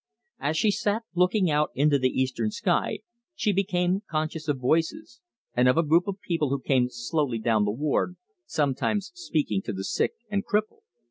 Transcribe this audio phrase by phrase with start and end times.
[0.39, 3.01] As she sat looking out into the eastern sky
[3.35, 5.21] she became conscious of voices,
[5.53, 8.15] and of a group of people who came slowly down the ward,
[8.47, 10.81] sometimes speaking to the sick and crippled.